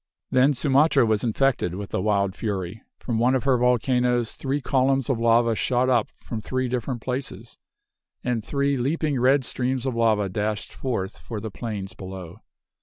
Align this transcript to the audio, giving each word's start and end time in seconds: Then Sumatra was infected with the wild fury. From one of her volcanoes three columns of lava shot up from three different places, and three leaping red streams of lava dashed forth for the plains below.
Then 0.31 0.55
Sumatra 0.55 1.05
was 1.05 1.23
infected 1.23 1.75
with 1.75 1.91
the 1.91 2.01
wild 2.01 2.35
fury. 2.35 2.81
From 2.97 3.19
one 3.19 3.35
of 3.35 3.43
her 3.43 3.55
volcanoes 3.55 4.31
three 4.31 4.59
columns 4.59 5.11
of 5.11 5.19
lava 5.19 5.55
shot 5.55 5.89
up 5.89 6.07
from 6.23 6.39
three 6.39 6.67
different 6.67 7.01
places, 7.01 7.55
and 8.23 8.43
three 8.43 8.77
leaping 8.77 9.19
red 9.19 9.45
streams 9.45 9.85
of 9.85 9.93
lava 9.95 10.27
dashed 10.27 10.73
forth 10.73 11.19
for 11.19 11.39
the 11.39 11.51
plains 11.51 11.93
below. 11.93 12.39